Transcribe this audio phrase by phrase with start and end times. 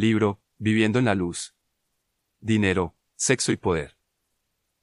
[0.00, 1.54] Libro, Viviendo en la Luz.
[2.40, 3.98] Dinero, Sexo y Poder.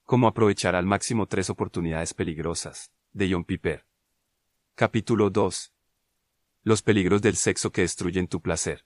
[0.04, 3.88] Cómo aprovechar al máximo tres oportunidades peligrosas, de John Piper.
[4.76, 5.74] Capítulo 2.
[6.62, 8.86] Los peligros del sexo que destruyen tu placer.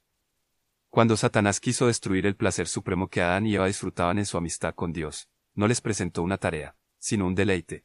[0.89, 4.73] Cuando Satanás quiso destruir el placer supremo que Adán y Eva disfrutaban en su amistad
[4.73, 7.83] con Dios, no les presentó una tarea, sino un deleite.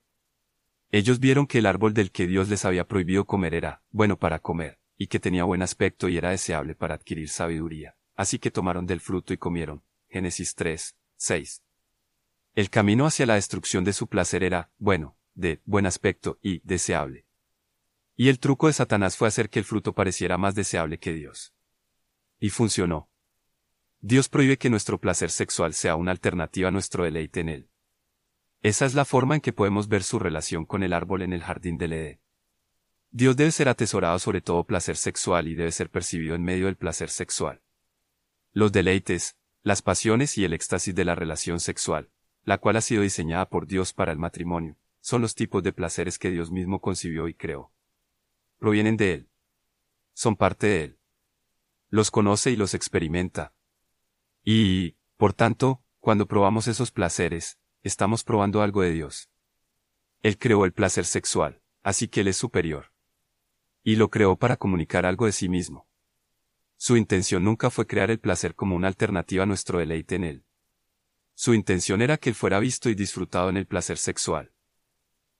[0.93, 4.39] Ellos vieron que el árbol del que Dios les había prohibido comer era bueno para
[4.39, 7.97] comer, y que tenía buen aspecto y era deseable para adquirir sabiduría.
[8.17, 9.83] Así que tomaron del fruto y comieron.
[10.09, 11.63] Génesis 3, 6.
[12.55, 17.27] El camino hacia la destrucción de su placer era, bueno, de buen aspecto y deseable.
[18.17, 21.53] Y el truco de Satanás fue hacer que el fruto pareciera más deseable que Dios.
[22.41, 23.11] Y funcionó.
[24.01, 27.71] Dios prohíbe que nuestro placer sexual sea una alternativa a nuestro deleite en él.
[28.63, 31.43] Esa es la forma en que podemos ver su relación con el árbol en el
[31.43, 32.21] jardín del Edén.
[33.11, 36.77] Dios debe ser atesorado sobre todo placer sexual y debe ser percibido en medio del
[36.77, 37.61] placer sexual.
[38.57, 42.09] Los deleites, las pasiones y el éxtasis de la relación sexual,
[42.43, 46.19] la cual ha sido diseñada por Dios para el matrimonio, son los tipos de placeres
[46.19, 47.71] que Dios mismo concibió y creó.
[48.57, 49.29] Provienen de Él.
[50.15, 50.99] Son parte de Él.
[51.91, 53.53] Los conoce y los experimenta.
[54.43, 59.29] Y, por tanto, cuando probamos esos placeres, estamos probando algo de Dios.
[60.23, 62.91] Él creó el placer sexual, así que Él es superior.
[63.83, 65.86] Y lo creó para comunicar algo de sí mismo.
[66.77, 70.45] Su intención nunca fue crear el placer como una alternativa a nuestro deleite en Él.
[71.35, 74.53] Su intención era que Él fuera visto y disfrutado en el placer sexual.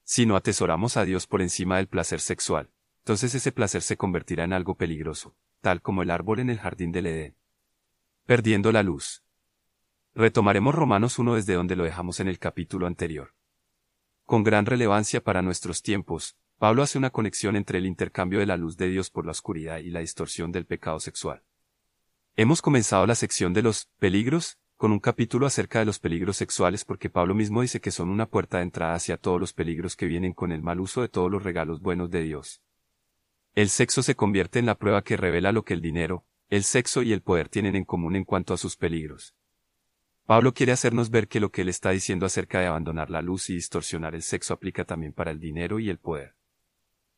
[0.03, 4.45] Si no atesoramos a Dios por encima del placer sexual, entonces ese placer se convertirá
[4.45, 7.37] en algo peligroso, tal como el árbol en el jardín del Edén.
[8.25, 9.23] Perdiendo la luz.
[10.15, 13.35] Retomaremos Romanos 1 desde donde lo dejamos en el capítulo anterior.
[14.25, 18.57] Con gran relevancia para nuestros tiempos, Pablo hace una conexión entre el intercambio de la
[18.57, 21.43] luz de Dios por la oscuridad y la distorsión del pecado sexual.
[22.35, 26.87] Hemos comenzado la sección de los peligros con un capítulo acerca de los peligros sexuales
[26.87, 30.07] porque Pablo mismo dice que son una puerta de entrada hacia todos los peligros que
[30.07, 32.63] vienen con el mal uso de todos los regalos buenos de Dios.
[33.55, 37.03] El sexo se convierte en la prueba que revela lo que el dinero, el sexo
[37.03, 39.35] y el poder tienen en común en cuanto a sus peligros.
[40.25, 43.51] Pablo quiere hacernos ver que lo que él está diciendo acerca de abandonar la luz
[43.51, 46.35] y distorsionar el sexo aplica también para el dinero y el poder.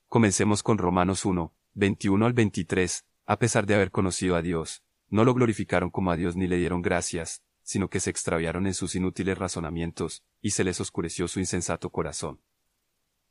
[0.08, 5.22] Comencemos con Romanos 1, 21 al 23, a pesar de haber conocido a Dios, no
[5.22, 8.94] lo glorificaron como a Dios ni le dieron gracias, sino que se extraviaron en sus
[8.94, 12.40] inútiles razonamientos, y se les oscureció su insensato corazón.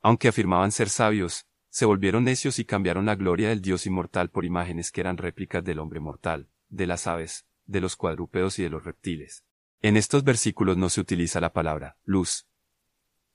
[0.03, 4.45] Aunque afirmaban ser sabios, se volvieron necios y cambiaron la gloria del Dios inmortal por
[4.45, 8.69] imágenes que eran réplicas del hombre mortal, de las aves, de los cuadrúpedos y de
[8.69, 9.43] los reptiles.
[9.81, 12.45] En estos versículos no se utiliza la palabra luz.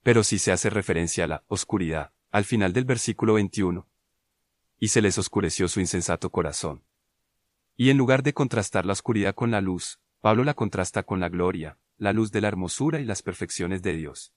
[0.04, 3.86] Pero sí se hace referencia a la oscuridad, al final del versículo 21.
[4.78, 6.82] Y se les oscureció su insensato corazón.
[7.76, 11.28] Y en lugar de contrastar la oscuridad con la luz, Pablo la contrasta con la
[11.28, 14.32] gloria, la luz de la hermosura y las perfecciones de Dios.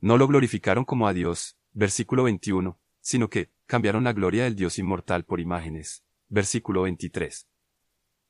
[0.00, 4.78] No lo glorificaron como a Dios, versículo 21, sino que cambiaron la gloria del Dios
[4.78, 7.48] inmortal por imágenes, versículo 23.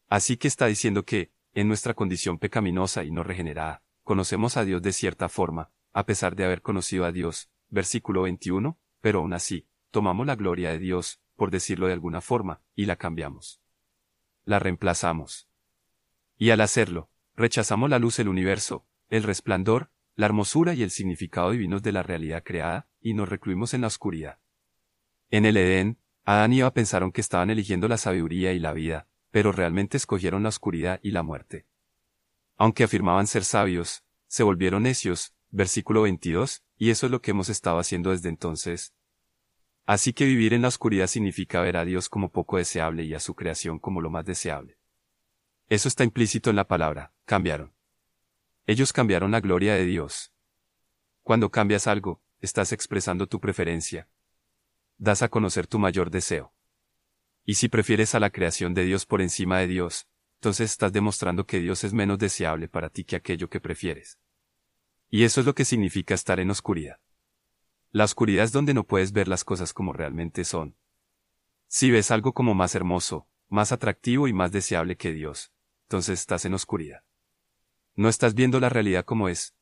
[0.08, 4.82] Así que está diciendo que, en nuestra condición pecaminosa y no regenerada, conocemos a Dios
[4.82, 9.66] de cierta forma, a pesar de haber conocido a Dios, versículo 21, pero aún así,
[9.90, 13.60] tomamos la gloria de Dios, por decirlo de alguna forma, y la cambiamos.
[14.44, 15.48] La reemplazamos.
[16.36, 21.50] Y al hacerlo, rechazamos la luz del universo, el resplandor, la hermosura y el significado
[21.52, 24.38] divinos de la realidad creada, y nos recluimos en la oscuridad.
[25.30, 29.06] En el Edén, Adán y Eva pensaron que estaban eligiendo la sabiduría y la vida,
[29.30, 31.66] pero realmente escogieron la oscuridad y la muerte.
[32.56, 37.48] Aunque afirmaban ser sabios, se volvieron necios, versículo 22, y eso es lo que hemos
[37.48, 38.94] estado haciendo desde entonces.
[39.84, 43.20] Así que vivir en la oscuridad significa ver a Dios como poco deseable y a
[43.20, 44.78] su creación como lo más deseable.
[45.68, 47.74] Eso está implícito en la palabra, cambiaron.
[48.66, 50.32] Ellos cambiaron la gloria de Dios.
[51.22, 54.08] Cuando cambias algo, estás expresando tu preferencia.
[54.98, 56.52] Das a conocer tu mayor deseo.
[57.44, 61.46] Y si prefieres a la creación de Dios por encima de Dios, entonces estás demostrando
[61.46, 64.18] que Dios es menos deseable para ti que aquello que prefieres.
[65.10, 67.00] Y eso es lo que significa estar en oscuridad.
[67.90, 70.76] La oscuridad es donde no puedes ver las cosas como realmente son.
[71.66, 75.52] Si ves algo como más hermoso, más atractivo y más deseable que Dios,
[75.84, 77.02] entonces estás en oscuridad.
[77.94, 79.54] No estás viendo la realidad como es.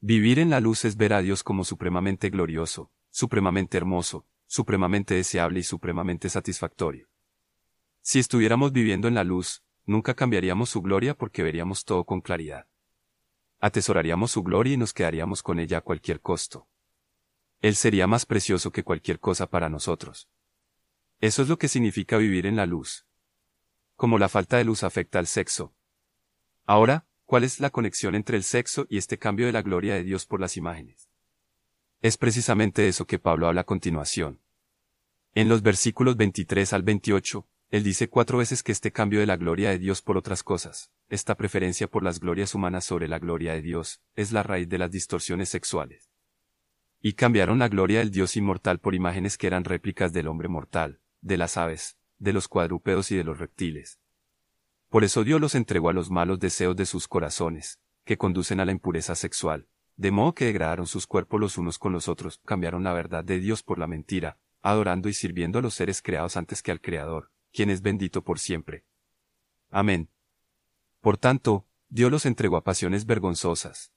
[0.00, 5.60] Vivir en la luz es ver a Dios como supremamente glorioso, supremamente hermoso, supremamente deseable
[5.60, 7.08] y supremamente satisfactorio.
[8.00, 12.66] Si estuviéramos viviendo en la luz, nunca cambiaríamos su gloria porque veríamos todo con claridad.
[13.64, 16.66] Atesoraríamos su gloria y nos quedaríamos con ella a cualquier costo.
[17.60, 20.28] Él sería más precioso que cualquier cosa para nosotros.
[21.20, 23.06] Eso es lo que significa vivir en la luz.
[23.94, 25.76] como la falta de luz afecta al sexo.
[26.66, 30.02] Ahora, ¿cuál es la conexión entre el sexo y este cambio de la gloria de
[30.02, 31.08] Dios por las imágenes?
[32.00, 34.40] Es precisamente eso que Pablo habla a continuación.
[35.34, 39.36] En los versículos 23 al 28, él dice cuatro veces que este cambio de la
[39.36, 43.52] gloria de Dios por otras cosas, esta preferencia por las glorias humanas sobre la gloria
[43.52, 46.10] de Dios, es la raíz de las distorsiones sexuales.
[47.02, 51.00] Y cambiaron la gloria del Dios inmortal por imágenes que eran réplicas del hombre mortal,
[51.20, 54.00] de las aves, de los cuadrúpedos y de los reptiles.
[54.88, 58.64] Por eso Dios los entregó a los malos deseos de sus corazones, que conducen a
[58.64, 59.68] la impureza sexual,
[59.98, 63.38] de modo que degradaron sus cuerpos los unos con los otros, cambiaron la verdad de
[63.38, 67.30] Dios por la mentira, adorando y sirviendo a los seres creados antes que al Creador,
[67.52, 68.86] quien es bendito por siempre.
[69.70, 70.08] Amén.
[71.02, 73.92] Por tanto, Dios los entregó a pasiones vergonzosas.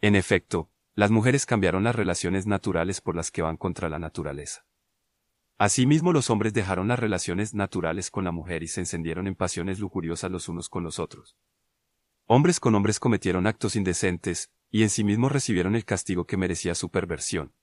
[0.00, 4.66] En efecto, las mujeres cambiaron las relaciones naturales por las que van contra la naturaleza.
[5.58, 9.78] Asimismo los hombres dejaron las relaciones naturales con la mujer y se encendieron en pasiones
[9.78, 11.36] lujuriosas los unos con los otros.
[12.26, 16.74] Hombres con hombres cometieron actos indecentes, y en sí mismos recibieron el castigo que merecía
[16.74, 17.54] su perversión.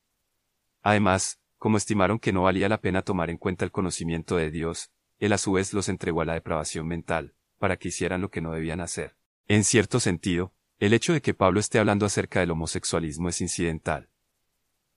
[0.82, 4.92] Además, como estimaron que no valía la pena tomar en cuenta el conocimiento de Dios,
[5.20, 8.42] él a su vez los entregó a la depravación mental, para que hicieran lo que
[8.42, 9.16] no debían hacer.
[9.48, 14.10] En cierto sentido, el hecho de que Pablo esté hablando acerca del homosexualismo es incidental.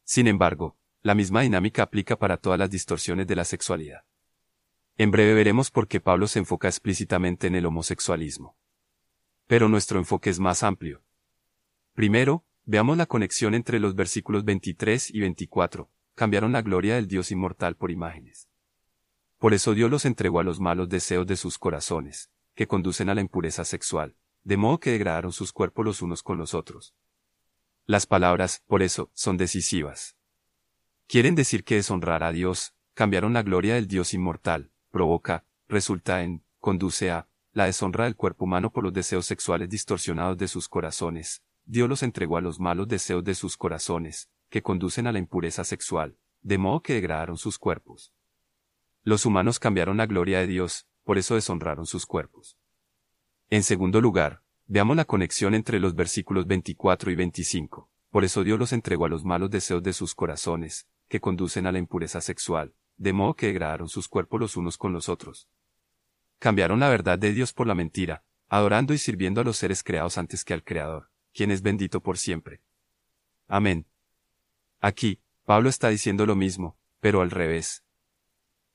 [0.05, 4.05] Sin embargo, la misma dinámica aplica para todas las distorsiones de la sexualidad.
[4.97, 8.57] En breve veremos por qué Pablo se enfoca explícitamente en el homosexualismo.
[9.47, 11.03] Pero nuestro enfoque es más amplio.
[11.95, 15.89] Primero, veamos la conexión entre los versículos 23 y 24.
[16.15, 18.49] Cambiaron la gloria del Dios inmortal por imágenes.
[19.39, 22.29] Por eso Dios los entregó a los malos deseos de sus corazones,
[22.59, 26.39] que conducen a la impureza sexual, de modo que degradaron sus cuerpos los unos con
[26.39, 26.93] los otros.
[27.87, 30.17] Las palabras, por eso, son decisivas.
[31.07, 36.43] Quieren decir que deshonrar a Dios, cambiaron la gloria del Dios inmortal, provoca, resulta en,
[36.59, 41.45] conduce a, la deshonra del cuerpo humano por los deseos sexuales distorsionados de sus corazones.
[41.65, 45.63] Dios los entregó a los malos deseos de sus corazones, que conducen a la impureza
[45.63, 48.13] sexual, de modo que degradaron sus cuerpos.
[49.05, 52.59] Los humanos cambiaron la gloria de Dios, por eso deshonraron sus cuerpos.
[53.49, 57.89] En segundo lugar, veamos la conexión entre los versículos 24 y 25.
[58.11, 61.73] Por eso Dios los entregó a los malos deseos de sus corazones, que conducen a
[61.73, 65.49] la impureza sexual, de modo que degradaron sus cuerpos los unos con los otros.
[66.39, 70.19] Cambiaron la verdad de Dios por la mentira, adorando y sirviendo a los seres creados
[70.19, 72.61] antes que al Creador, quien es bendito por siempre.
[73.47, 73.87] Amén.
[74.79, 77.83] Aquí, Pablo está diciendo lo mismo, pero al revés.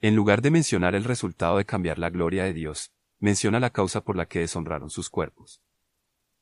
[0.04, 4.04] En lugar de mencionar el resultado de cambiar la gloria de Dios, menciona la causa
[4.04, 5.64] por la que deshonraron sus cuerpos.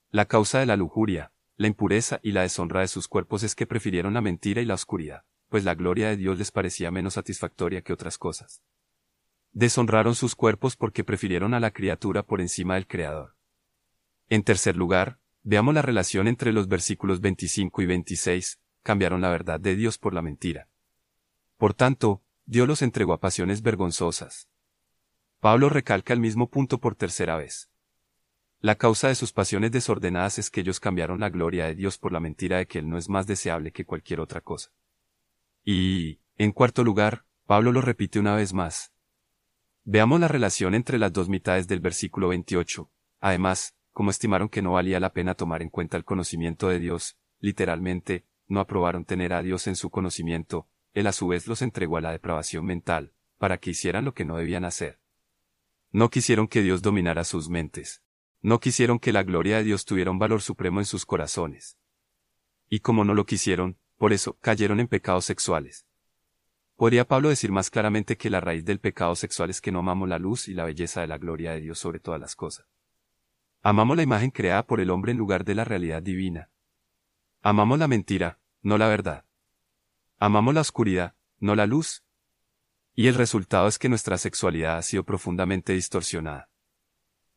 [0.10, 3.66] La causa de la lujuria, la impureza y la deshonra de sus cuerpos es que
[3.66, 7.82] prefirieron la mentira y la oscuridad pues la gloria de Dios les parecía menos satisfactoria
[7.82, 8.64] que otras cosas.
[9.52, 13.36] Deshonraron sus cuerpos porque prefirieron a la criatura por encima del Creador.
[14.30, 19.60] En tercer lugar, veamos la relación entre los versículos 25 y 26, cambiaron la verdad
[19.60, 20.70] de Dios por la mentira.
[21.58, 24.50] Por tanto, Dios los entregó a pasiones vergonzosas.
[25.40, 27.72] Pablo recalca el mismo punto por tercera vez.
[28.60, 32.12] La causa de sus pasiones desordenadas es que ellos cambiaron la gloria de Dios por
[32.12, 34.74] la mentira de que Él no es más deseable que cualquier otra cosa.
[35.64, 38.92] Y, en cuarto lugar, Pablo lo repite una vez más.
[39.86, 42.92] Veamos la relación entre las dos mitades del versículo 28.
[43.22, 47.18] Además, como estimaron que no valía la pena tomar en cuenta el conocimiento de Dios,
[47.40, 51.98] literalmente, no aprobaron tener a Dios en su conocimiento, él a su vez los entregó
[51.98, 55.00] a la depravación mental, para que hicieran lo que no debían hacer.
[55.92, 58.02] No quisieron que Dios dominara sus mentes.
[58.42, 61.78] No quisieron que la gloria de Dios tuviera un valor supremo en sus corazones.
[62.70, 65.86] Y como no lo quisieron, por eso, cayeron en pecados sexuales.
[66.76, 70.10] Podría Pablo decir más claramente que la raíz del pecado sexual es que no amamos
[70.10, 72.66] la luz y la belleza de la gloria de Dios sobre todas las cosas.
[73.62, 76.50] Amamos la imagen creada por el hombre en lugar de la realidad divina.
[77.44, 79.26] Amamos la mentira, no la verdad.
[80.24, 82.04] Amamos la oscuridad, no la luz.
[82.94, 86.48] Y el resultado es que nuestra sexualidad ha sido profundamente distorsionada.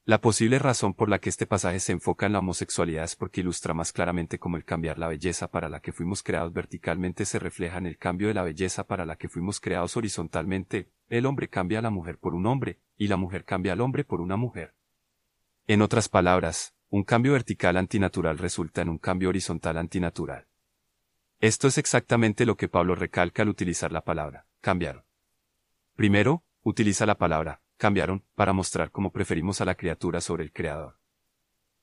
[0.05, 3.41] La posible razón por la que este pasaje se enfoca en la homosexualidad es porque
[3.41, 7.39] ilustra más claramente cómo el cambiar la belleza para la que fuimos creados verticalmente se
[7.39, 10.91] refleja en el cambio de la belleza para la que fuimos creados horizontalmente.
[11.09, 14.05] El hombre cambia a la mujer por un hombre, y la mujer cambia al hombre
[14.05, 14.75] por una mujer.
[15.67, 20.49] En otras palabras, un cambio vertical antinatural resulta en un cambio horizontal antinatural.
[21.45, 25.05] Esto es exactamente lo que Pablo recalca al utilizar la palabra, cambiaron.
[25.95, 30.99] Primero, utiliza la palabra, cambiaron, para mostrar cómo preferimos a la criatura sobre el Creador.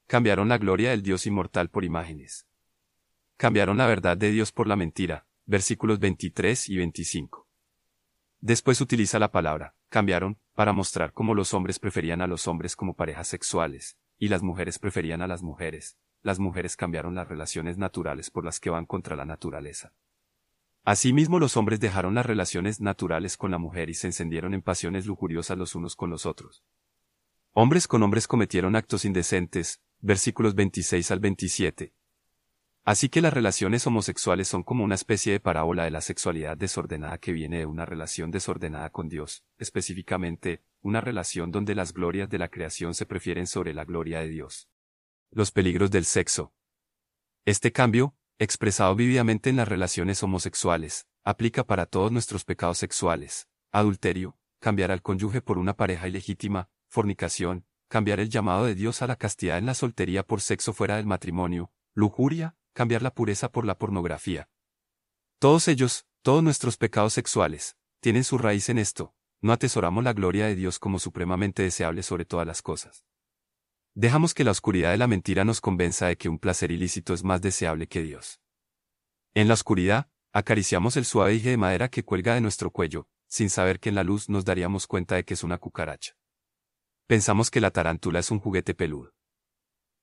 [0.07, 2.47] Cambiaron la gloria del Dios inmortal por imágenes.
[3.37, 7.47] Cambiaron la verdad de Dios por la mentira, versículos 23 y 25.
[8.39, 12.95] Después utiliza la palabra, cambiaron, para mostrar cómo los hombres preferían a los hombres como
[12.95, 18.29] parejas sexuales, y las mujeres preferían a las mujeres, las mujeres cambiaron las relaciones naturales
[18.29, 19.93] por las que van contra la naturaleza.
[20.83, 25.05] Asimismo los hombres dejaron las relaciones naturales con la mujer y se encendieron en pasiones
[25.05, 26.63] lujuriosas los unos con los otros.
[27.53, 31.93] Hombres con hombres cometieron actos indecentes, versículos 26 al 27.
[32.83, 37.19] Así que las relaciones homosexuales son como una especie de parábola de la sexualidad desordenada
[37.19, 42.39] que viene de una relación desordenada con Dios, específicamente, una relación donde las glorias de
[42.39, 44.67] la creación se prefieren sobre la gloria de Dios.
[45.33, 46.53] Los peligros del sexo.
[47.45, 54.38] Este cambio, expresado vividamente en las relaciones homosexuales, aplica para todos nuestros pecados sexuales, adulterio,
[54.59, 59.15] cambiar al cónyuge por una pareja ilegítima, fornicación, cambiar el llamado de Dios a la
[59.15, 63.77] castidad en la soltería por sexo fuera del matrimonio, lujuria, cambiar la pureza por la
[63.77, 64.50] pornografía.
[65.39, 70.47] Todos ellos, todos nuestros pecados sexuales, tienen su raíz en esto, no atesoramos la gloria
[70.47, 73.05] de Dios como supremamente deseable sobre todas las cosas.
[73.93, 77.25] Dejamos que la oscuridad de la mentira nos convenza de que un placer ilícito es
[77.25, 78.39] más deseable que Dios.
[79.33, 83.50] En la oscuridad, acariciamos el suave dije de madera que cuelga de nuestro cuello, sin
[83.50, 86.13] saber que en la luz nos daríamos cuenta de que es una cucaracha.
[87.05, 89.13] Pensamos que la tarántula es un juguete peludo.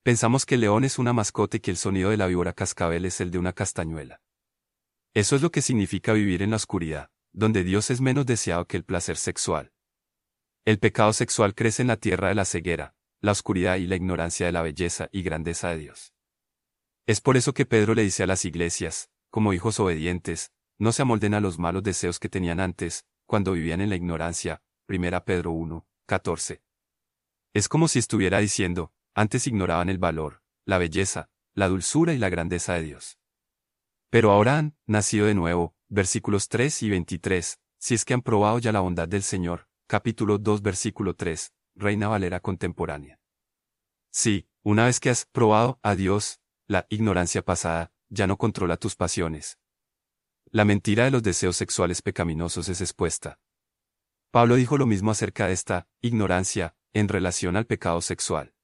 [0.03, 3.07] Pensamos que el león es una mascota y que el sonido de la víbora cascabel
[3.07, 4.21] es el de una castañuela.
[5.15, 8.77] Eso es lo que significa vivir en la oscuridad, donde Dios es menos deseado que
[8.77, 9.73] el placer sexual.
[10.67, 14.47] El pecado sexual crece en la tierra de la ceguera, la oscuridad y la ignorancia
[14.47, 16.13] de la belleza y grandeza de Dios.
[17.07, 21.03] Es por eso que Pedro le dice a las iglesias, como hijos obedientes, no se
[21.03, 24.63] amolden a los malos deseos que tenían antes, cuando vivían en la ignorancia.
[24.89, 26.63] 1 Pedro 1, 14.
[27.53, 32.29] Es como si estuviera diciendo, antes ignoraban el valor, la belleza, la dulzura y la
[32.29, 33.19] grandeza de Dios.
[34.11, 38.59] Pero ahora han nacido de nuevo, versículos 3 y 23, si es que han probado
[38.59, 43.21] ya la bondad del Señor, capítulo 2 versículo 3, Reina Valera contemporánea.
[44.11, 48.97] Sí, una vez que has probado a Dios, la ignorancia pasada, ya no controla tus
[48.97, 49.61] pasiones.
[50.51, 53.39] La mentira de los deseos sexuales pecaminosos es expuesta.
[54.33, 58.55] Pablo dijo lo mismo acerca de esta ignorancia en relación al pecado sexual.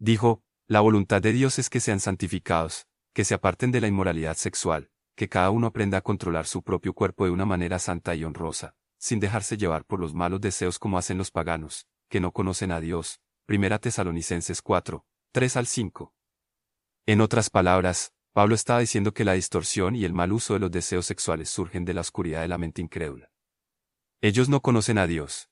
[0.00, 4.36] Dijo, la voluntad de Dios es que sean santificados, que se aparten de la inmoralidad
[4.36, 8.24] sexual, que cada uno aprenda a controlar su propio cuerpo de una manera santa y
[8.24, 12.70] honrosa, sin dejarse llevar por los malos deseos como hacen los paganos, que no conocen
[12.70, 13.20] a Dios.
[13.44, 16.14] Primera Tesalonicenses 4, 3 al 5.
[17.06, 20.70] En otras palabras, Pablo estaba diciendo que la distorsión y el mal uso de los
[20.70, 23.32] deseos sexuales surgen de la oscuridad de la mente incrédula.
[24.20, 25.50] Ellos no conocen a Dios.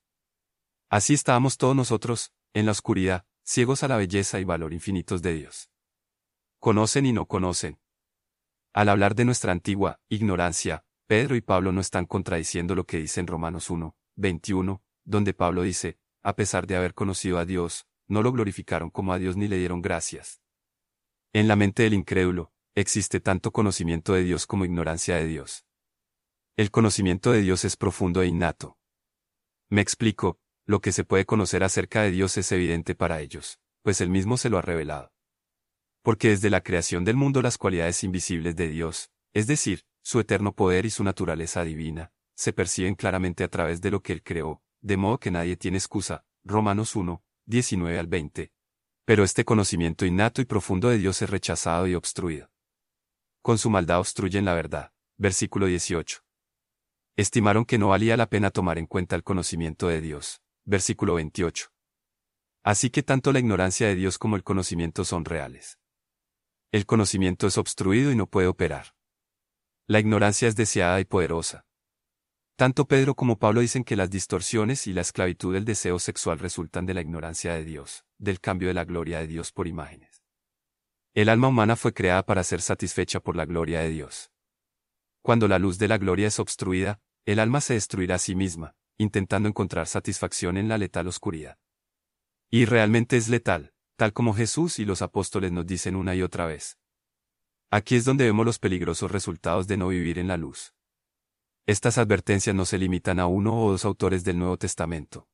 [0.89, 5.35] Así estábamos todos nosotros, en la oscuridad, ciegos a la belleza y valor infinitos de
[5.35, 5.69] Dios.
[6.61, 7.81] Conocen y no conocen.
[8.73, 13.19] Al hablar de nuestra antigua ignorancia, Pedro y Pablo no están contradiciendo lo que dice
[13.19, 18.23] en Romanos 1, 21, donde Pablo dice, a pesar de haber conocido a Dios, no
[18.23, 20.41] lo glorificaron como a Dios ni le dieron gracias.
[21.33, 25.65] En la mente del incrédulo, existe tanto conocimiento de Dios como ignorancia de Dios.
[26.57, 28.79] El conocimiento de Dios es profundo e innato.
[29.71, 34.01] Me explico, lo que se puede conocer acerca de Dios es evidente para ellos, pues
[34.01, 35.13] Él mismo se lo ha revelado.
[36.03, 40.55] Porque desde la creación del mundo las cualidades invisibles de Dios, es decir, su eterno
[40.55, 44.63] poder y su naturaleza divina, se perciben claramente a través de lo que Él creó,
[44.83, 46.27] de modo que nadie tiene excusa.
[46.45, 48.53] Romanos 1, 19 al 20.
[49.05, 52.51] Pero este conocimiento innato y profundo de Dios es rechazado y obstruido.
[53.41, 54.93] Con su maldad obstruyen la verdad.
[55.17, 56.25] Versículo 18.
[57.17, 61.69] Estimaron que no valía la pena tomar en cuenta el conocimiento de Dios, Versículo 28.
[62.65, 65.79] Así que tanto la ignorancia de Dios como el conocimiento son reales.
[66.71, 68.95] El conocimiento es obstruido y no puede operar.
[69.87, 71.67] La ignorancia es deseada y poderosa.
[72.57, 76.87] Tanto Pedro como Pablo dicen que las distorsiones y la esclavitud del deseo sexual resultan
[76.87, 80.23] de la ignorancia de Dios, del cambio de la gloria de Dios por imágenes.
[81.15, 84.31] El alma humana fue creada para ser satisfecha por la gloria de Dios.
[85.23, 88.77] Cuando la luz de la gloria es obstruida, el alma se destruirá a sí misma,
[88.99, 91.59] intentando encontrar satisfacción en la letal oscuridad.
[92.51, 96.47] Y realmente es letal, tal como Jesús y los apóstoles nos dicen una y otra
[96.47, 96.79] vez.
[97.71, 100.75] Aquí es donde vemos los peligrosos resultados de no vivir en la luz.
[101.65, 105.29] Estas advertencias no se limitan a uno o dos autores del Nuevo Testamento.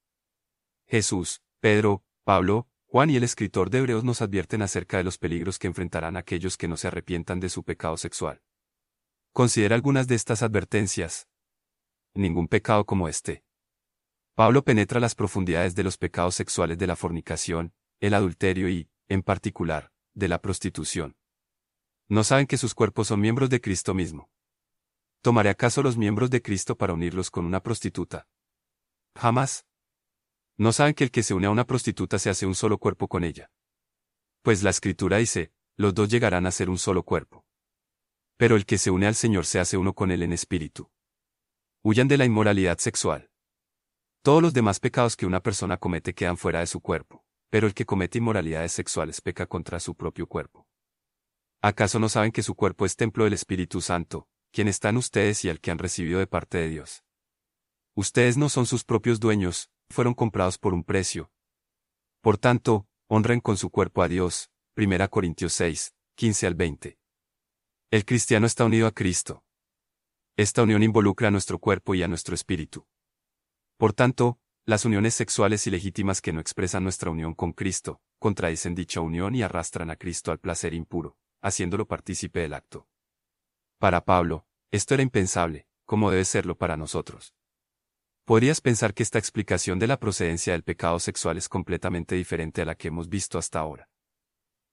[0.87, 5.59] Jesús, Pedro, Pablo, Juan y el escritor de Hebreos nos advierten acerca de los peligros
[5.59, 8.43] que enfrentarán aquellos que no se arrepientan de su pecado sexual.
[9.33, 11.29] Considera algunas de estas advertencias.
[12.13, 13.43] Ningún pecado como este.
[14.35, 19.23] Pablo penetra las profundidades de los pecados sexuales de la fornicación, el adulterio y, en
[19.23, 21.17] particular, de la prostitución.
[22.07, 24.31] No saben que sus cuerpos son miembros de Cristo mismo.
[25.21, 28.29] ¿Tomaré acaso los miembros de Cristo para unirlos con una prostituta?
[29.17, 29.67] Jamás.
[30.57, 33.09] ¿No saben que el que se une a una prostituta se hace un solo cuerpo
[33.09, 33.51] con ella?
[34.43, 37.45] Pues la escritura dice, los dos llegarán a ser un solo cuerpo.
[38.37, 40.91] Pero el que se une al Señor se hace uno con él en espíritu.
[41.83, 43.31] Huyan de la inmoralidad sexual.
[44.23, 47.75] Todos los demás pecados que una persona comete quedan fuera de su cuerpo, pero el
[47.75, 50.69] que comete inmoralidades sexuales peca contra su propio cuerpo.
[51.61, 55.45] ¿Acaso no saben que su cuerpo es templo del Espíritu Santo, quien está en ustedes
[55.45, 57.05] y al que han recibido de parte de Dios?
[57.95, 61.33] Ustedes no son sus propios dueños, fueron comprados por un precio.
[62.21, 64.51] Por tanto, honren con su cuerpo a Dios.
[64.77, 66.99] 1 Corintios 6, 15 al 20.
[67.91, 69.45] El cristiano está unido a Cristo.
[70.37, 72.87] Esta unión involucra a nuestro cuerpo y a nuestro espíritu.
[73.77, 79.01] Por tanto, las uniones sexuales ilegítimas que no expresan nuestra unión con Cristo, contradicen dicha
[79.01, 82.87] unión y arrastran a Cristo al placer impuro, haciéndolo partícipe del acto.
[83.79, 87.33] Para Pablo, esto era impensable, como debe serlo para nosotros.
[88.25, 92.65] Podrías pensar que esta explicación de la procedencia del pecado sexual es completamente diferente a
[92.65, 93.89] la que hemos visto hasta ahora.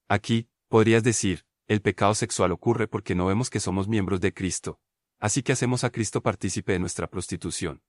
[0.10, 4.80] Aquí, podrías decir, el pecado sexual ocurre porque no vemos que somos miembros de Cristo,
[5.20, 7.84] así que hacemos a Cristo partícipe de nuestra prostitución.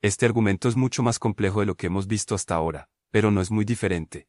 [0.00, 3.42] Este argumento es mucho más complejo de lo que hemos visto hasta ahora, pero no
[3.42, 4.28] es muy diferente.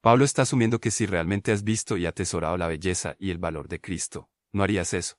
[0.00, 3.68] Pablo está asumiendo que si realmente has visto y atesorado la belleza y el valor
[3.68, 5.16] de Cristo, no harías eso.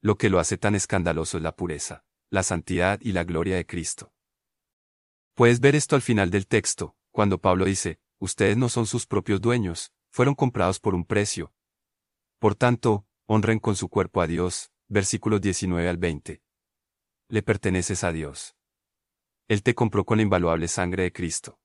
[0.00, 3.66] Lo que lo hace tan escandaloso es la pureza la santidad y la gloria de
[3.66, 4.12] Cristo.
[5.34, 9.40] Puedes ver esto al final del texto, cuando Pablo dice, ustedes no son sus propios
[9.40, 11.52] dueños, fueron comprados por un precio.
[12.38, 16.42] Por tanto, honren con su cuerpo a Dios, versículos 19 al 20.
[17.28, 18.56] Le perteneces a Dios.
[19.48, 21.60] Él te compró con la invaluable sangre de Cristo.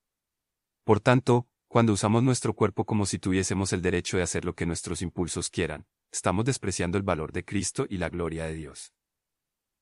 [0.83, 4.65] Por tanto, cuando usamos nuestro cuerpo como si tuviésemos el derecho de hacer lo que
[4.65, 8.93] nuestros impulsos quieran, estamos despreciando el valor de Cristo y la gloria de Dios.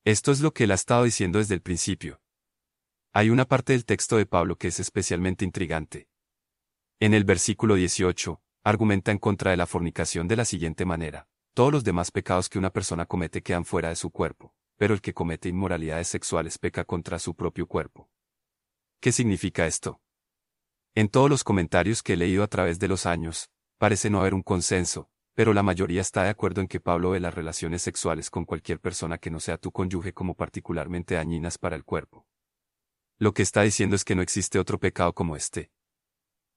[0.04, 2.20] Esto es lo que él ha estado diciendo desde el principio.
[3.12, 6.08] Hay una parte del texto de Pablo que es especialmente intrigante.
[7.00, 11.28] En el versículo 18, argumenta en contra de la fornicación de la siguiente manera.
[11.54, 15.00] Todos los demás pecados que una persona comete quedan fuera de su cuerpo, pero el
[15.00, 18.08] que comete inmoralidades sexuales peca contra su propio cuerpo.
[19.00, 20.00] ¿Qué significa esto?
[20.94, 24.34] En todos los comentarios que he leído a través de los años, parece no haber
[24.34, 28.28] un consenso, pero la mayoría está de acuerdo en que Pablo ve las relaciones sexuales
[28.28, 32.26] con cualquier persona que no sea tu cónyuge como particularmente dañinas para el cuerpo.
[33.16, 35.70] Lo que está diciendo es que no existe otro pecado como este.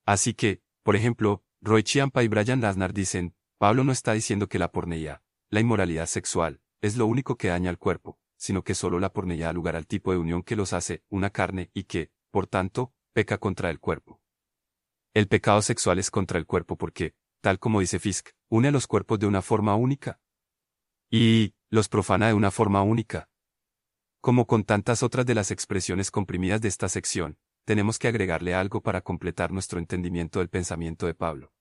[0.06, 4.60] Así que, por ejemplo, Roy Chiampa y Brian Lasnar dicen, Pablo no está diciendo que
[4.60, 9.00] la porneía, la inmoralidad sexual, es lo único que daña al cuerpo, sino que solo
[9.00, 12.12] la porneía da lugar al tipo de unión que los hace una carne y que,
[12.32, 14.20] por tanto, peca contra el cuerpo.
[15.14, 19.18] El pecado sexual es contra el cuerpo porque, tal como dice Fisk, une los cuerpos
[19.18, 20.20] de una forma única.
[21.10, 23.28] Y, los profana de una forma única.
[24.22, 28.82] Como con tantas otras de las expresiones comprimidas de esta sección, tenemos que agregarle algo
[28.82, 31.52] para completar nuestro entendimiento del pensamiento de Pablo.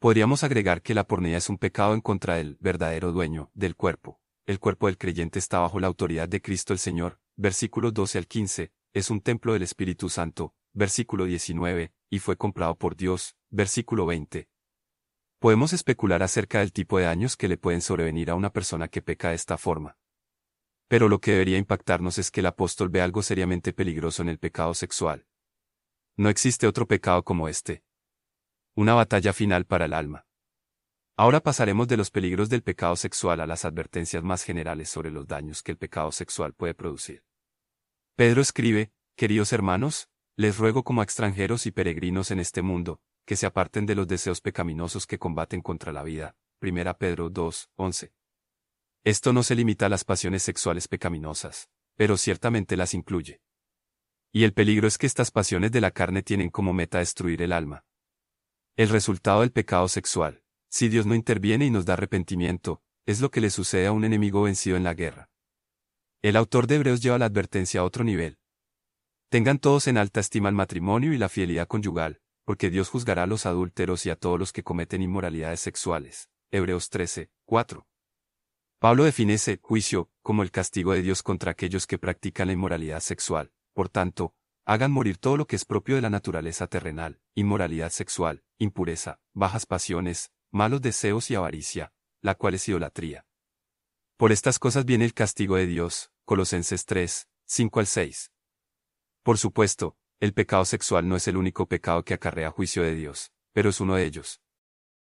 [0.00, 4.20] Podríamos agregar que la pornea es un pecado en contra del verdadero dueño del cuerpo.
[4.46, 8.26] El cuerpo del creyente está bajo la autoridad de Cristo el Señor, versículos 12 al
[8.26, 14.06] 15, es un templo del Espíritu Santo, versículo 19, y fue comprado por Dios, versículo
[14.06, 14.48] 20,
[15.40, 19.00] Podemos especular acerca del tipo de daños que le pueden sobrevenir a una persona que
[19.00, 19.96] peca de esta forma.
[20.86, 24.38] Pero lo que debería impactarnos es que el apóstol ve algo seriamente peligroso en el
[24.38, 25.26] pecado sexual.
[26.18, 27.82] No existe otro pecado como este.
[28.74, 30.26] Una batalla final para el alma.
[31.16, 35.26] Ahora pasaremos de los peligros del pecado sexual a las advertencias más generales sobre los
[35.26, 37.24] daños que el pecado sexual puede producir.
[38.14, 43.46] Pedro escribe, Queridos hermanos, les ruego como extranjeros y peregrinos en este mundo, que se
[43.46, 46.36] aparten de los deseos pecaminosos que combaten contra la vida.
[46.62, 48.12] 1 Pedro 2, 11.
[49.04, 53.40] Esto no se limita a las pasiones sexuales pecaminosas, pero ciertamente las incluye.
[54.32, 57.52] Y el peligro es que estas pasiones de la carne tienen como meta destruir el
[57.52, 57.84] alma.
[58.76, 63.30] El resultado del pecado sexual, si Dios no interviene y nos da arrepentimiento, es lo
[63.30, 65.30] que le sucede a un enemigo vencido en la guerra.
[66.22, 68.38] El autor de Hebreos lleva la advertencia a otro nivel.
[69.30, 73.26] Tengan todos en alta estima el matrimonio y la fidelidad conyugal, porque Dios juzgará a
[73.28, 76.28] los adúlteros y a todos los que cometen inmoralidades sexuales.
[76.50, 77.86] Hebreos 13, 4.
[78.80, 82.98] Pablo define ese juicio como el castigo de Dios contra aquellos que practican la inmoralidad
[82.98, 83.52] sexual.
[83.72, 84.34] Por tanto,
[84.64, 89.64] hagan morir todo lo que es propio de la naturaleza terrenal, inmoralidad sexual, impureza, bajas
[89.64, 93.26] pasiones, malos deseos y avaricia, la cual es idolatría.
[94.16, 96.10] Por estas cosas viene el castigo de Dios.
[96.24, 98.32] Colosenses 3, 5 al 6.
[99.22, 103.32] Por supuesto, el pecado sexual no es el único pecado que acarrea juicio de Dios,
[103.52, 104.42] pero es uno de ellos.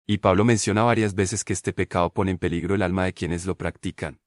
[0.05, 3.47] Y Pablo menciona varias veces que este pecado pone en peligro el alma de quienes
[3.47, 4.21] lo practican.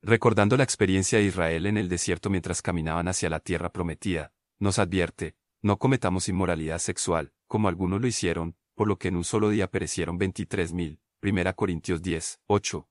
[0.00, 4.78] Recordando la experiencia de Israel en el desierto mientras caminaban hacia la tierra prometida, nos
[4.78, 9.50] advierte, no cometamos inmoralidad sexual, como algunos lo hicieron, por lo que en un solo
[9.50, 11.00] día perecieron 23.000.
[11.22, 12.88] 1 Corintios 10, 8.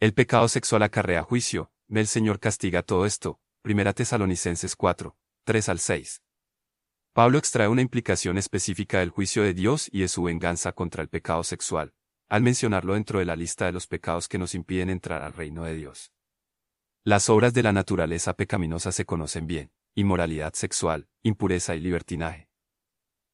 [0.00, 3.40] El pecado sexual acarrea juicio, el Señor castiga todo esto.
[3.64, 6.22] 1 Tesalonicenses 4, 3 al 6.
[7.12, 11.08] Pablo extrae una implicación específica del juicio de Dios y de su venganza contra el
[11.08, 11.94] pecado sexual,
[12.28, 15.64] al mencionarlo dentro de la lista de los pecados que nos impiden entrar al reino
[15.64, 16.12] de Dios.
[17.02, 22.48] Las obras de la naturaleza pecaminosa se conocen bien, inmoralidad sexual, impureza y libertinaje.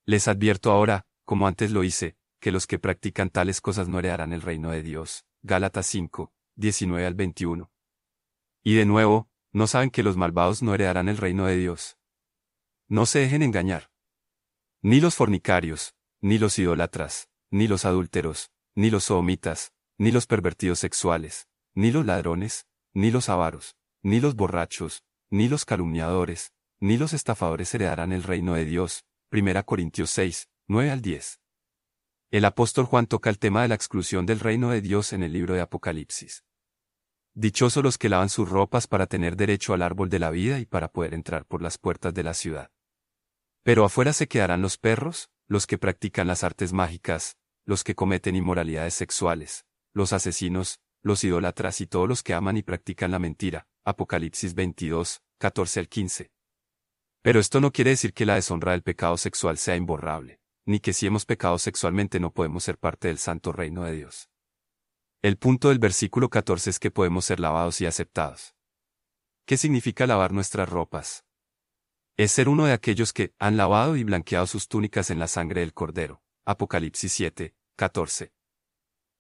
[0.06, 4.32] Les advierto ahora, como antes lo hice, que los que practican tales cosas no heredarán
[4.32, 5.26] el reino de Dios.
[5.42, 7.70] Gálatas 5, 19 al 21.
[8.62, 11.96] Y de nuevo, ¿no saben que los malvados no heredarán el reino de Dios?
[12.88, 13.90] No se dejen engañar.
[14.82, 20.78] Ni los fornicarios, ni los idólatras, ni los adúlteros, ni los sodomitas, ni los pervertidos
[20.78, 27.14] sexuales, ni los ladrones, ni los avaros, ni los borrachos, ni los calumniadores, ni los
[27.14, 29.06] estafadores heredarán el reino de Dios.
[29.32, 31.40] 1 Corintios 6, 9 al 10.
[32.30, 35.32] El apóstol Juan toca el tema de la exclusión del reino de Dios en el
[35.32, 36.45] libro de Apocalipsis.
[37.38, 40.64] Dichosos los que lavan sus ropas para tener derecho al árbol de la vida y
[40.64, 42.70] para poder entrar por las puertas de la ciudad.
[43.62, 48.36] Pero afuera se quedarán los perros, los que practican las artes mágicas, los que cometen
[48.36, 53.66] inmoralidades sexuales, los asesinos, los idólatras y todos los que aman y practican la mentira.
[53.84, 56.30] Apocalipsis 22, 14 al 15.
[57.20, 60.92] Pero esto no quiere decir que la deshonra del pecado sexual sea imborrable ni que
[60.92, 64.28] si hemos pecado sexualmente no podemos ser parte del santo reino de Dios.
[65.22, 68.54] El punto del versículo 14 es que podemos ser lavados y aceptados.
[69.46, 71.24] ¿Qué significa lavar nuestras ropas?
[72.16, 75.62] Es ser uno de aquellos que han lavado y blanqueado sus túnicas en la sangre
[75.62, 76.22] del Cordero.
[76.44, 78.32] Apocalipsis 7, 14.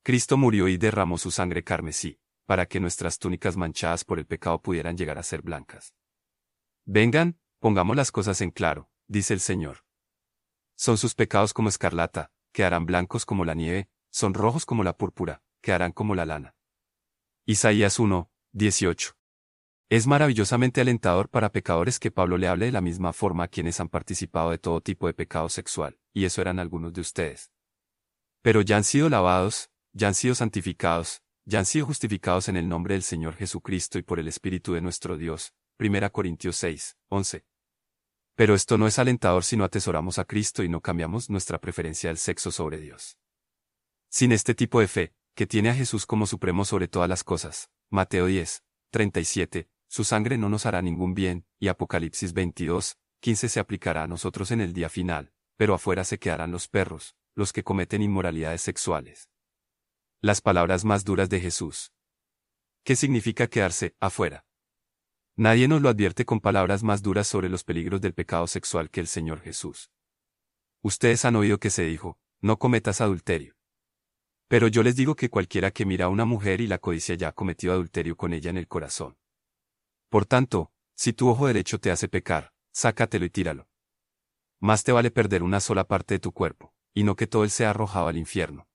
[0.02, 4.60] Cristo murió y derramó su sangre carmesí, para que nuestras túnicas manchadas por el pecado
[4.62, 5.94] pudieran llegar a ser blancas.
[6.84, 9.84] Vengan, pongamos las cosas en claro, dice el Señor.
[10.76, 14.96] Son sus pecados como escarlata, que harán blancos como la nieve, son rojos como la
[14.96, 16.54] púrpura, que harán como la lana.
[17.44, 19.16] Isaías 1, 18.
[19.88, 23.80] Es maravillosamente alentador para pecadores que Pablo le hable de la misma forma a quienes
[23.80, 27.50] han participado de todo tipo de pecado sexual, y eso eran algunos de ustedes.
[28.42, 32.68] Pero ya han sido lavados, ya han sido santificados, ya han sido justificados en el
[32.68, 35.52] nombre del Señor Jesucristo y por el Espíritu de nuestro Dios.
[35.80, 37.44] 1 Corintios 6, 11.
[38.36, 42.08] Pero esto no es alentador si no atesoramos a Cristo y no cambiamos nuestra preferencia
[42.08, 43.18] del sexo sobre Dios.
[44.08, 47.70] Sin este tipo de fe, que tiene a Jesús como supremo sobre todas las cosas,
[47.90, 53.60] Mateo 10, 37, su sangre no nos hará ningún bien, y Apocalipsis 22, 15 se
[53.60, 57.62] aplicará a nosotros en el día final, pero afuera se quedarán los perros, los que
[57.62, 59.28] cometen inmoralidades sexuales.
[60.22, 61.92] Las palabras más duras de Jesús.
[62.82, 64.46] ¿Qué significa quedarse afuera?
[65.36, 69.00] Nadie nos lo advierte con palabras más duras sobre los peligros del pecado sexual que
[69.00, 69.90] el Señor Jesús.
[70.80, 73.55] Ustedes han oído que se dijo, no cometas adulterio.
[74.48, 77.28] Pero yo les digo que cualquiera que mira a una mujer y la codicia ya
[77.28, 79.16] ha cometido adulterio con ella en el corazón.
[80.08, 83.68] Por tanto, si tu ojo derecho te hace pecar, sácatelo y tíralo.
[84.60, 87.50] Más te vale perder una sola parte de tu cuerpo, y no que todo él
[87.50, 88.68] sea arrojado al infierno.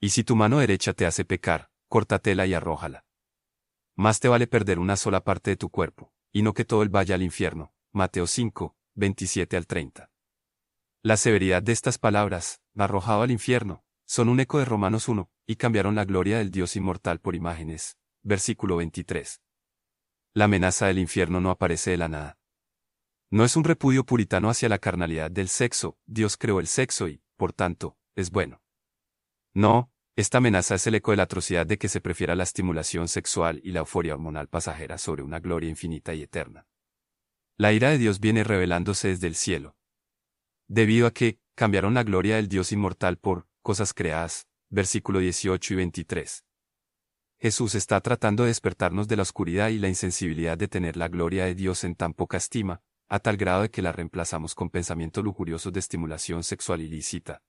[0.00, 3.04] Y si tu mano derecha te hace pecar, córtatela y arrójala.
[3.96, 6.90] Más te vale perder una sola parte de tu cuerpo, y no que todo el
[6.90, 7.72] vaya al infierno.
[7.92, 10.10] Mateo 5, 27 al 30.
[11.02, 15.56] La severidad de estas palabras, arrojado al infierno, son un eco de Romanos 1, y
[15.56, 17.98] cambiaron la gloria del Dios inmortal por imágenes.
[18.22, 19.42] Versículo 23.
[20.32, 22.38] La amenaza del infierno no aparece de la nada.
[23.30, 27.20] No es un repudio puritano hacia la carnalidad del sexo, Dios creó el sexo y,
[27.36, 28.62] por tanto, es bueno.
[29.52, 33.08] No, esta amenaza es el eco de la atrocidad de que se prefiera la estimulación
[33.08, 36.66] sexual y la euforia hormonal pasajera sobre una gloria infinita y eterna.
[37.56, 39.76] La ira de Dios viene revelándose desde el cielo.
[40.68, 45.76] Debido a que, cambiaron la gloria del Dios inmortal por, cosas creadas, versículo 18 y
[45.76, 46.44] 23.
[47.40, 51.46] Jesús está tratando de despertarnos de la oscuridad y la insensibilidad de tener la gloria
[51.46, 55.24] de Dios en tan poca estima, a tal grado de que la reemplazamos con pensamientos
[55.24, 57.42] lujuriosos de estimulación sexual ilícita.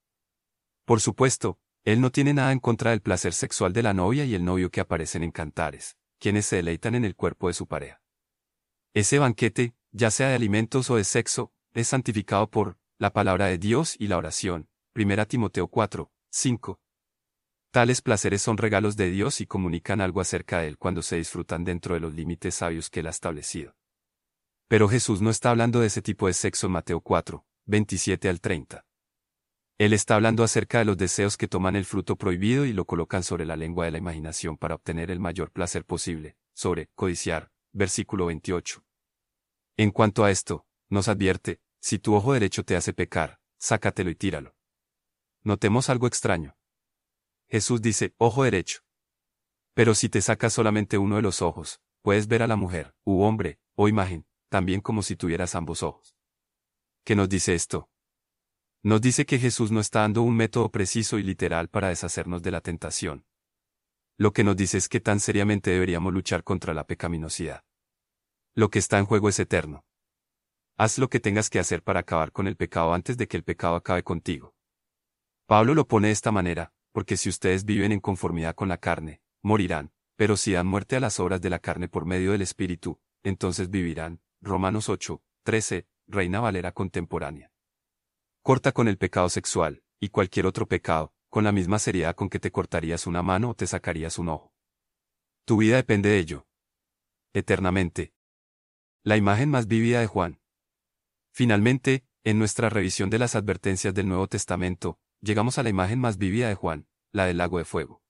[0.85, 4.33] Por supuesto, él no tiene nada en contra del placer sexual de la novia y
[4.33, 8.01] el novio que aparecen en cantares, quienes se deleitan en el cuerpo de su pareja.
[8.95, 13.59] Ese banquete, ya sea de alimentos o de sexo, es santificado por la palabra de
[13.59, 14.67] Dios y la oración.
[14.99, 16.79] 1 Timoteo 4, 5.
[17.69, 21.63] Tales placeres son regalos de Dios y comunican algo acerca de Él cuando se disfrutan
[21.63, 23.75] dentro de los límites sabios que Él ha establecido.
[24.67, 28.41] Pero Jesús no está hablando de ese tipo de sexo en Mateo 4, 27 al
[28.41, 28.87] 30.
[29.77, 33.21] Él está hablando acerca de los deseos que toman el fruto prohibido y lo colocan
[33.21, 38.25] sobre la lengua de la imaginación para obtener el mayor placer posible, sobre codiciar, versículo
[38.25, 38.83] 28.
[39.77, 44.15] En cuanto a esto, nos advierte, si tu ojo derecho te hace pecar, sácatelo y
[44.15, 44.56] tíralo.
[45.43, 46.57] Notemos algo extraño.
[47.47, 48.81] Jesús dice, ojo derecho.
[49.73, 53.21] Pero si te sacas solamente uno de los ojos, puedes ver a la mujer, u
[53.21, 56.15] hombre, o imagen, también como si tuvieras ambos ojos.
[57.03, 57.89] ¿Qué nos dice esto?
[58.83, 62.51] Nos dice que Jesús no está dando un método preciso y literal para deshacernos de
[62.51, 63.25] la tentación.
[64.17, 67.63] Lo que nos dice es que tan seriamente deberíamos luchar contra la pecaminosidad.
[68.55, 69.85] Lo que está en juego es eterno.
[70.75, 73.43] Haz lo que tengas que hacer para acabar con el pecado antes de que el
[73.43, 74.55] pecado acabe contigo.
[75.47, 79.21] Pablo lo pone de esta manera, porque si ustedes viven en conformidad con la carne,
[79.41, 82.99] morirán, pero si dan muerte a las obras de la carne por medio del Espíritu,
[83.23, 84.19] entonces vivirán.
[84.41, 87.53] Romanos 8, 13, Reina Valera contemporánea.
[88.41, 92.39] Corta con el pecado sexual, y cualquier otro pecado, con la misma seriedad con que
[92.39, 94.53] te cortarías una mano o te sacarías un ojo.
[95.45, 96.45] Tu vida depende de ello.
[97.31, 98.13] Eternamente.
[99.01, 100.41] La imagen más vívida de Juan.
[101.31, 106.17] Finalmente, en nuestra revisión de las advertencias del Nuevo Testamento, llegamos a la imagen más
[106.17, 108.01] vívida de Juan, la del lago de fuego.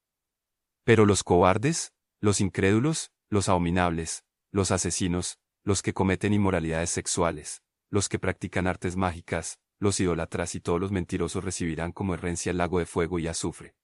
[0.84, 8.10] Pero los cobardes, los incrédulos, los abominables, los asesinos, los que cometen inmoralidades sexuales, los
[8.10, 12.80] que practican artes mágicas, los idólatras y todos los mentirosos recibirán como herencia el lago
[12.80, 13.76] de fuego y azufre.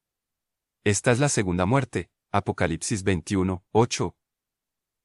[0.83, 4.15] Esta es la segunda muerte, Apocalipsis 21, 8.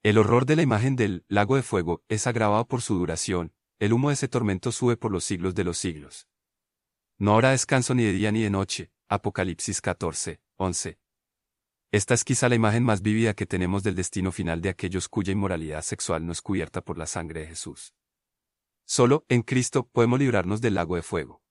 [0.05, 3.93] El horror de la imagen del lago de fuego es agravado por su duración, el
[3.93, 6.28] humo de ese tormento sube por los siglos de los siglos.
[7.21, 8.93] No habrá descanso ni de día ni de noche.
[9.09, 11.01] Apocalipsis 14, 11.
[11.91, 15.33] Esta es quizá la imagen más vívida que tenemos del destino final de aquellos cuya
[15.33, 17.93] inmoralidad sexual no es cubierta por la sangre de Jesús.
[18.85, 21.43] Solo, en Cristo, podemos librarnos del lago de fuego.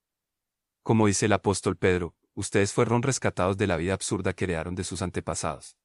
[0.83, 4.85] Como dice el apóstol Pedro, ustedes fueron rescatados de la vida absurda que heredaron de
[4.85, 5.75] sus antepasados.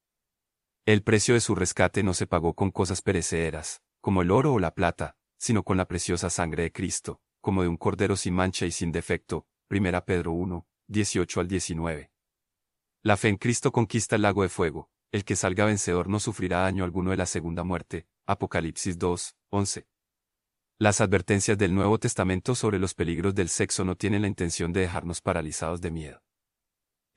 [0.85, 4.59] El precio de su rescate no se pagó con cosas perecederas, como el oro o
[4.59, 8.65] la plata, sino con la preciosa sangre de Cristo, como de un cordero sin mancha
[8.65, 9.45] y sin defecto.
[9.75, 12.11] 1 Pedro 1, 18 al 19.
[13.01, 16.59] La fe en Cristo conquista el lago de fuego, el que salga vencedor no sufrirá
[16.59, 18.05] daño alguno de la segunda muerte.
[18.27, 19.87] Apocalipsis 2, 11.
[20.77, 24.81] Las advertencias del Nuevo Testamento sobre los peligros del sexo no tienen la intención de
[24.81, 26.21] dejarnos paralizados de miedo.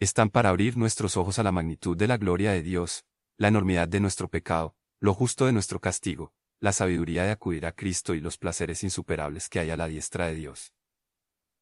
[0.00, 3.04] Están para abrir nuestros ojos a la magnitud de la gloria de Dios,
[3.36, 7.72] la enormidad de nuestro pecado, lo justo de nuestro castigo, la sabiduría de acudir a
[7.72, 10.72] Cristo y los placeres insuperables que hay a la diestra de Dios.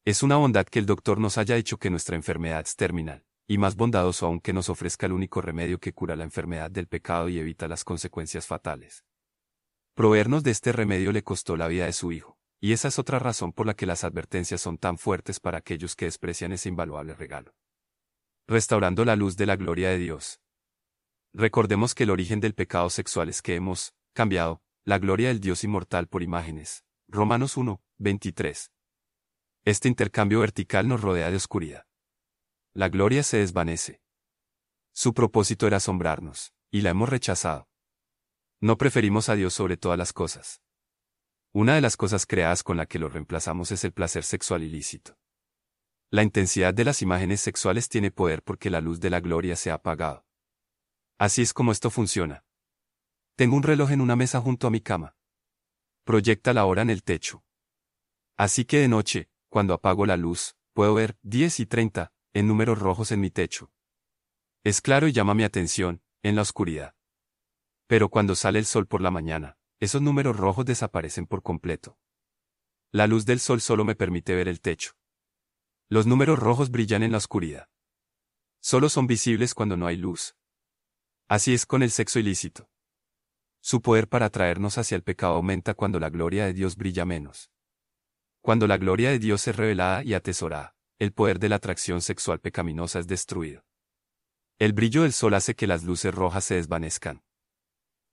[0.05, 3.57] Es una bondad que el doctor nos haya dicho que nuestra enfermedad es terminal, y
[3.57, 7.27] más bondadoso aún que nos ofrezca el único remedio que cura la enfermedad del pecado
[7.27, 9.03] y evita las consecuencias fatales.
[9.95, 13.17] Proveernos de este remedio le costó la vida de su hijo, y esa es otra
[13.17, 17.15] razón por la que las advertencias son tan fuertes para aquellos que desprecian ese invaluable
[17.15, 17.55] regalo.
[18.47, 20.39] Restaurando la luz de la gloria de Dios.
[21.33, 25.63] Recordemos que el origen del pecado sexual es que hemos cambiado la gloria del Dios
[25.63, 26.85] inmortal por imágenes.
[27.07, 28.71] Romanos 1, 23.
[29.65, 31.87] Este intercambio vertical nos rodea de oscuridad.
[32.75, 33.99] La gloria se desvanece.
[34.93, 37.67] Su propósito era asombrarnos, y la hemos rechazado.
[38.61, 40.61] No preferimos a Dios sobre todas las cosas.
[41.51, 45.17] Una de las cosas creadas con la que lo reemplazamos es el placer sexual ilícito.
[46.11, 49.71] La intensidad de las imágenes sexuales tiene poder porque la luz de la gloria se
[49.71, 50.27] ha apagado.
[51.17, 52.45] Así es como esto funciona.
[53.35, 55.15] Tengo un reloj en una mesa junto a mi cama.
[56.03, 57.43] Proyecta la hora en el techo.
[58.37, 62.77] Así que de noche, cuando apago la luz, puedo ver 10 y 30 en números
[62.77, 63.71] rojos en mi techo.
[64.65, 66.93] Es claro y llama mi atención, en la oscuridad.
[67.87, 71.97] Pero cuando sale el sol por la mañana, esos números rojos desaparecen por completo.
[72.91, 74.91] La luz del sol solo me permite ver el techo.
[75.87, 77.69] Los números rojos brillan en la oscuridad.
[78.59, 80.35] Solo son visibles cuando no hay luz.
[81.29, 82.69] Así es con el sexo ilícito.
[83.61, 87.54] Su poder para atraernos hacia el pecado aumenta cuando la gloria de Dios brilla menos.
[88.45, 92.39] Cuando la gloria de Dios es revelada y atesorada, el poder de la atracción sexual
[92.39, 93.65] pecaminosa es destruido.
[94.59, 97.23] El brillo del sol hace que las luces rojas se desvanezcan.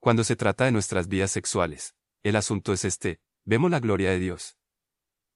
[0.01, 4.21] Cuando se trata de nuestras vidas sexuales, el asunto es este, vemos la gloria de
[4.21, 4.57] Dios.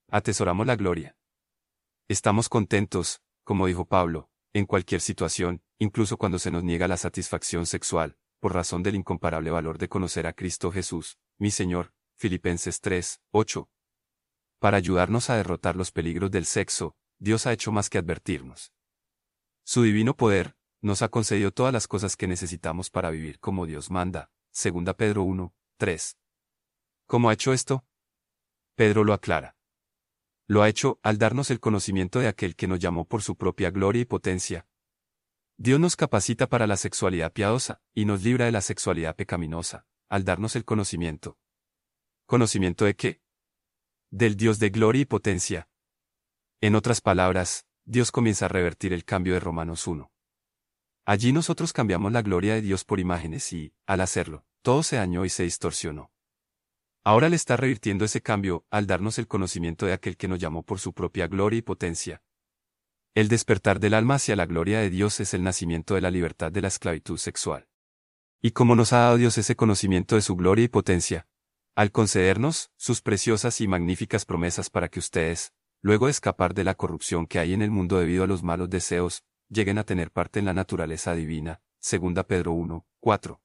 [0.09, 1.15] Atesoramos la gloria.
[2.07, 7.67] Estamos contentos, como dijo Pablo, en cualquier situación, incluso cuando se nos niega la satisfacción
[7.67, 13.21] sexual, por razón del incomparable valor de conocer a Cristo Jesús, mi Señor, Filipenses 3,
[13.29, 13.69] 8.
[14.59, 18.73] Para ayudarnos a derrotar los peligros del sexo, Dios ha hecho más que advertirnos.
[19.63, 23.91] Su divino poder, nos ha concedido todas las cosas que necesitamos para vivir como Dios
[23.91, 24.31] manda.
[24.53, 26.17] 2 Pedro 1, 3.
[27.05, 27.85] ¿Cómo ha hecho esto?
[28.75, 29.55] Pedro lo aclara.
[30.47, 33.69] Lo ha hecho al darnos el conocimiento de aquel que nos llamó por su propia
[33.69, 34.67] gloria y potencia,
[35.59, 40.23] Dios nos capacita para la sexualidad piadosa, y nos libra de la sexualidad pecaminosa, al
[40.23, 41.39] darnos el conocimiento.
[42.27, 43.21] ¿Conocimiento de qué?
[44.09, 45.69] Del Dios de gloria y potencia.
[46.61, 50.11] En otras palabras, Dios comienza a revertir el cambio de Romanos 1.
[51.05, 55.23] Allí nosotros cambiamos la gloria de Dios por imágenes y, al hacerlo, todo se dañó
[55.23, 56.11] y se distorsionó.
[57.03, 60.63] Ahora le está revirtiendo ese cambio al darnos el conocimiento de aquel que nos llamó
[60.63, 62.21] por su propia gloria y potencia.
[63.15, 66.51] El despertar del alma hacia la gloria de Dios es el nacimiento de la libertad
[66.51, 67.67] de la esclavitud sexual.
[68.41, 71.27] Y como nos ha dado Dios ese conocimiento de su gloria y potencia,
[71.77, 76.73] al concedernos sus preciosas y magníficas promesas para que ustedes, luego de escapar de la
[76.73, 80.39] corrupción que hay en el mundo debido a los malos deseos, lleguen a tener parte
[80.39, 81.61] en la naturaleza divina.
[81.79, 83.41] 2 Pedro 1, 4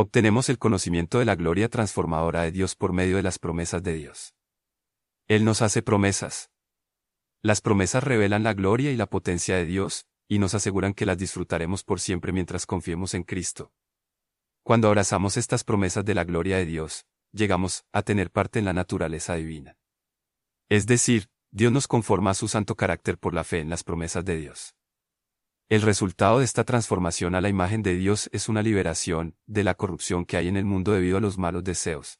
[0.00, 3.94] obtenemos el conocimiento de la gloria transformadora de Dios por medio de las promesas de
[3.94, 4.32] Dios.
[5.26, 6.52] Él nos hace promesas.
[7.42, 11.18] Las promesas revelan la gloria y la potencia de Dios, y nos aseguran que las
[11.18, 13.72] disfrutaremos por siempre mientras confiemos en Cristo.
[14.62, 18.72] Cuando abrazamos estas promesas de la gloria de Dios, llegamos a tener parte en la
[18.72, 19.76] naturaleza divina.
[20.68, 24.24] Es decir, Dios nos conforma a su santo carácter por la fe en las promesas
[24.24, 24.74] de Dios.
[25.70, 29.74] El resultado de esta transformación a la imagen de Dios es una liberación de la
[29.74, 32.18] corrupción que hay en el mundo debido a los malos deseos.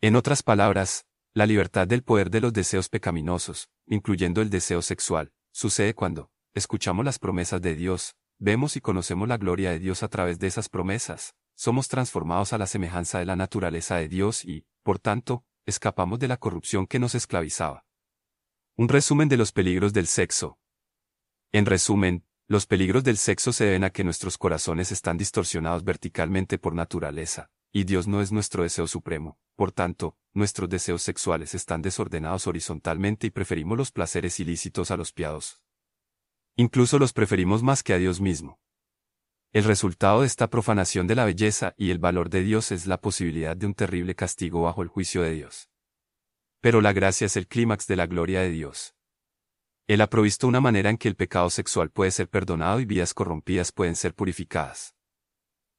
[0.00, 5.32] En otras palabras, la libertad del poder de los deseos pecaminosos, incluyendo el deseo sexual,
[5.52, 10.08] sucede cuando escuchamos las promesas de Dios, vemos y conocemos la gloria de Dios a
[10.08, 14.66] través de esas promesas, somos transformados a la semejanza de la naturaleza de Dios y,
[14.82, 17.84] por tanto, escapamos de la corrupción que nos esclavizaba.
[18.76, 20.60] Un resumen de los peligros del sexo.
[21.50, 26.58] En resumen, los peligros del sexo se deben a que nuestros corazones están distorsionados verticalmente
[26.58, 31.80] por naturaleza, y Dios no es nuestro deseo supremo, por tanto, nuestros deseos sexuales están
[31.80, 35.62] desordenados horizontalmente y preferimos los placeres ilícitos a los piadosos.
[36.54, 38.60] Incluso los preferimos más que a Dios mismo.
[39.56, 43.00] El resultado de esta profanación de la belleza y el valor de Dios es la
[43.00, 45.70] posibilidad de un terrible castigo bajo el juicio de Dios.
[46.60, 48.94] Pero la gracia es el clímax de la gloria de Dios.
[49.86, 53.14] Él ha provisto una manera en que el pecado sexual puede ser perdonado y vidas
[53.14, 54.94] corrompidas pueden ser purificadas.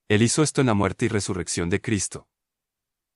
[0.08, 2.28] Él hizo esto en la muerte y resurrección de Cristo.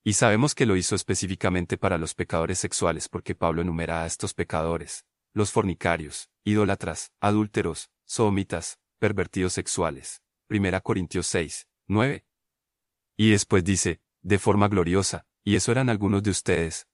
[0.04, 4.36] Y sabemos que lo hizo específicamente para los pecadores sexuales porque Pablo enumera a estos
[4.36, 10.21] pecadores, los fornicarios, idólatras, adúlteros, sodomitas, pervertidos sexuales.
[10.52, 12.26] 1 Corintios 6, 9.
[13.16, 16.90] Y después dice, de forma gloriosa, y eso eran algunos de ustedes.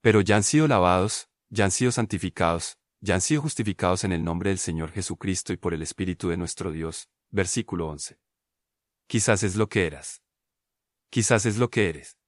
[0.00, 4.24] Pero ya han sido lavados, ya han sido santificados, ya han sido justificados en el
[4.24, 7.08] nombre del Señor Jesucristo y por el Espíritu de nuestro Dios.
[7.30, 8.18] Versículo 11.
[9.06, 10.22] Quizás es lo que eras.
[11.10, 12.18] Quizás es lo que eres.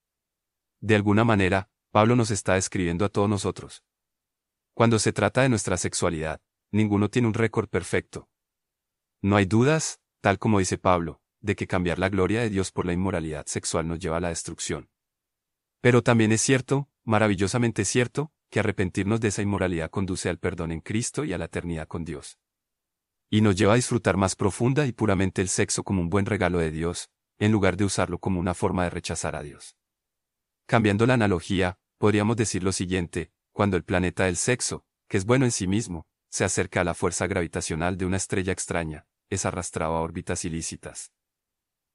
[0.79, 3.83] De alguna manera, Pablo nos está describiendo a todos nosotros.
[4.75, 8.29] Cuando se trata de nuestra sexualidad, ninguno tiene un récord perfecto.
[9.23, 12.87] No hay dudas, tal como dice Pablo, de que cambiar la gloria de Dios por
[12.87, 14.91] la inmoralidad sexual nos lleva a la destrucción.
[15.81, 20.81] Pero también es cierto, maravillosamente cierto, que arrepentirnos de esa inmoralidad conduce al perdón en
[20.81, 22.39] Cristo y a la eternidad con Dios.
[23.29, 26.59] Y nos lleva a disfrutar más profunda y puramente el sexo como un buen regalo
[26.59, 29.77] de Dios, en lugar de usarlo como una forma de rechazar a Dios.
[30.67, 35.45] Cambiando la analogía, podríamos decir lo siguiente, cuando el planeta del sexo, que es bueno
[35.45, 39.95] en sí mismo, se acerca a la fuerza gravitacional de una estrella extraña, es arrastrado
[39.97, 41.13] a órbitas ilícitas.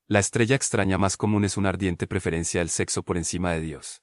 [0.08, 4.02] La estrella extraña más común es una ardiente preferencia del sexo por encima de Dios.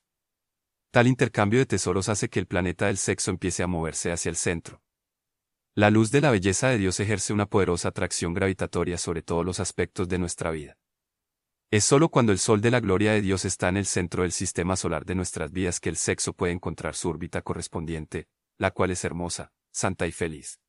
[0.91, 4.37] Tal intercambio de tesoros hace que el planeta del sexo empiece a moverse hacia el
[4.37, 4.83] centro.
[5.75, 9.61] La luz de la belleza de Dios ejerce una poderosa atracción gravitatoria sobre todos los
[9.61, 10.79] aspectos de nuestra vida.
[11.71, 14.33] Es solo cuando el sol de la gloria de Dios está en el centro del
[14.33, 18.91] sistema solar de nuestras vidas que el sexo puede encontrar su órbita correspondiente, la cual
[18.91, 20.59] es hermosa, santa y feliz.